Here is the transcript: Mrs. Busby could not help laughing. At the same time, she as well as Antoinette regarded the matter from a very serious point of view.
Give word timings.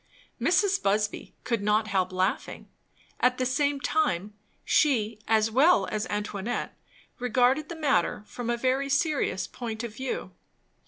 Mrs. 0.41 0.81
Busby 0.81 1.35
could 1.43 1.61
not 1.61 1.85
help 1.89 2.11
laughing. 2.11 2.67
At 3.19 3.37
the 3.37 3.45
same 3.45 3.79
time, 3.79 4.33
she 4.65 5.19
as 5.27 5.51
well 5.51 5.85
as 5.91 6.07
Antoinette 6.09 6.75
regarded 7.19 7.69
the 7.69 7.75
matter 7.75 8.23
from 8.25 8.49
a 8.49 8.57
very 8.57 8.89
serious 8.89 9.45
point 9.45 9.83
of 9.83 9.93
view. 9.95 10.31